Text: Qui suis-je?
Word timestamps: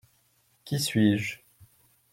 Qui 0.65 0.79
suis-je? 0.79 1.37